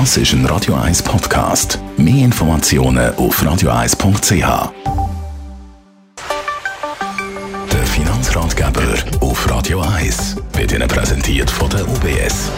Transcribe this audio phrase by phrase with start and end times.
[0.00, 1.78] Das ist ein Radio 1 Podcast.
[1.96, 4.72] Mehr Informationen auf radio1.ch.
[7.72, 12.50] Der Finanzratgeber auf Radio 1 wird Ihnen präsentiert von der UBS.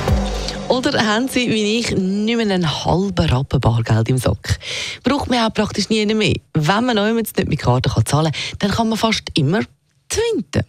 [0.68, 4.58] Oder haben Sie, wie ich, nicht mehr einen halben Rappen Bargeld im Sack?
[5.04, 6.36] Braucht man auch praktisch nie mehr.
[6.54, 9.60] Wenn man noch nicht mit Karte zahlen kann, dann kann man fast immer
[10.08, 10.62] twinten.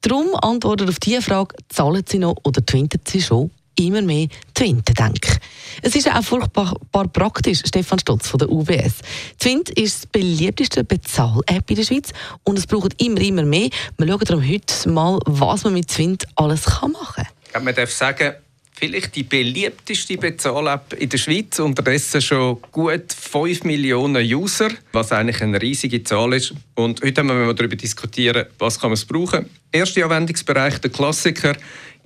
[0.00, 3.50] Darum antwortet auf diese Frage, zahlen Sie noch oder twinten Sie schon?
[3.78, 5.38] Immer mehr Twint denke.
[5.82, 6.74] Es ist auch furchtbar
[7.12, 8.94] praktisch, Stefan Stotz von der UBS.
[9.38, 12.10] Twint ist die beliebteste Bezahl-App in der Schweiz
[12.44, 13.68] und es braucht immer, immer mehr.
[13.98, 17.64] Wir schauen darum heute mal, was man mit Twint alles kann machen kann.
[17.64, 18.34] Man darf sagen,
[18.78, 21.58] vielleicht die beliebteste Bezahl-App in der Schweiz.
[21.58, 26.54] Unterdessen schon gut 5 Millionen User, was eigentlich eine riesige Zahl ist.
[26.74, 29.48] Und heute haben wir darüber diskutieren, was kann man es brauchen.
[29.72, 31.56] Erster Anwendungsbereich, der Klassiker,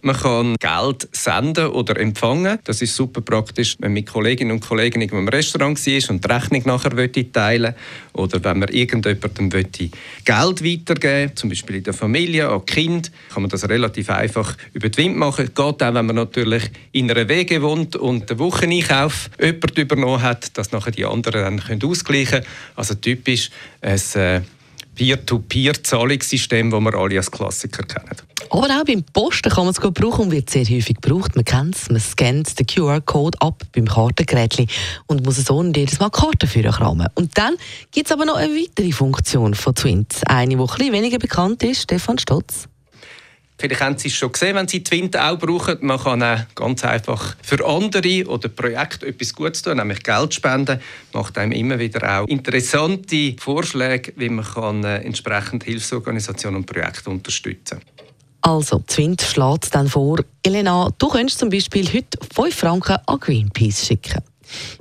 [0.02, 2.58] man kann Geld senden oder empfangen.
[2.64, 6.32] Das ist super praktisch, wenn man mit Kolleginnen und Kollegen im Restaurant war und die
[6.32, 7.74] Rechnung nachher teilen
[8.12, 13.50] Oder wenn man irgendjemandem Geld weitergeben zum Beispiel in der Familie, an Kind, kann man
[13.50, 15.46] das relativ einfach über die Wind machen.
[15.46, 20.56] Geht auch, wenn man natürlich in einer Wege wohnt und den Wocheneinkauf jemand übernommen hat,
[20.56, 22.46] dass nachher die anderen dann ausgleichen können.
[22.76, 24.40] Also typisch ein äh,
[24.94, 28.29] Peer-to-Peer-Zahlungssystem, das wir alle als Klassiker kennen.
[28.52, 31.36] Aber auch beim Posten kann man es gut brauchen und wird sehr häufig gebraucht.
[31.36, 34.66] Man kennt es, man scannt den QR-Code ab beim Kartengerät
[35.06, 37.06] und muss so nicht jedes Mal Karten führen kramen.
[37.14, 37.54] Und dann
[37.92, 40.22] gibt es aber noch eine weitere Funktion von Twint.
[40.26, 42.66] Eine, die etwas weniger bekannt ist, Stefan Stotz.
[43.56, 45.76] Vielleicht haben Sie es schon gesehen, wenn Sie Twint auch brauchen.
[45.82, 50.80] Man kann auch ganz einfach für andere oder Projekte etwas Gutes tun, nämlich Geld spenden.
[51.12, 57.10] Macht einem immer wieder auch interessante Vorschläge, wie man kann, äh, entsprechend Hilfsorganisationen und Projekte
[57.10, 58.09] unterstützen kann.
[58.42, 63.86] Also, Twint schlägt dann vor, Elena, du könntest zum Beispiel heute 5 Franken an Greenpeace
[63.86, 64.22] schicken.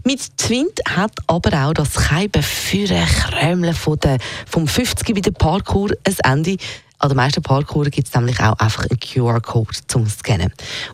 [0.03, 6.15] Mit Twint hat aber auch das Scheiben für Krömle vom 50 bei der Parkour ein
[6.23, 6.57] Ende.
[7.01, 10.51] An den meisten Parkouren gibt es nämlich auch einfach einen QR-Code zum Scannen.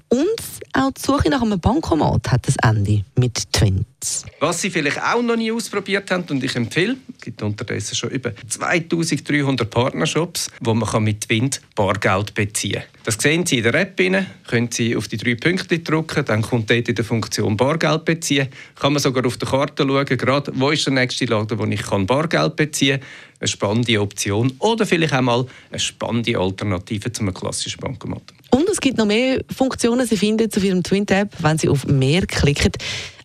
[0.09, 4.25] Und auch die Suche nach einem Bankomat hat das Ende mit Twins.
[4.39, 8.09] Was Sie vielleicht auch noch nie ausprobiert haben und ich empfehle, es gibt unterdessen schon
[8.09, 12.83] über 2300 Partnershops, wo man mit Twint Bargeld beziehen kann.
[13.05, 16.41] Das sehen Sie in der App rein, können Sie auf die drei Punkte drücken, dann
[16.41, 18.49] kommt dort in der Funktion Bargeld beziehen.
[18.75, 21.85] Kann man sogar auf der Karte schauen, gerade wo ist der nächste Laden, wo ich
[22.05, 23.07] Bargeld beziehen kann
[23.39, 28.34] eine spannende Option oder vielleicht auch mal eine spannende Alternative zu einem klassischen Bankomat.
[28.75, 30.05] Es gibt noch mehr Funktionen.
[30.05, 32.73] Sie finden auf Ihrem Twin-Tab, wenn Sie auf «Mehr» klicken.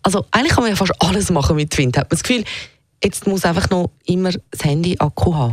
[0.01, 2.09] Also eigentlich kann man ja fast alles machen mit Twin-Tab.
[2.09, 2.45] Das Gefühl,
[3.03, 5.53] jetzt muss einfach noch immer das Handy Akku haben.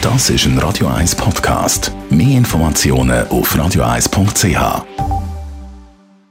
[0.00, 1.90] Das ist ein Radio 1 Podcast.
[2.10, 5.09] Mehr Informationen auf radio1.ch.